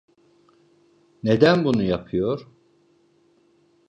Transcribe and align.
Neden 1.23 1.65
bunu 1.65 1.83
yapıyor? 1.83 2.47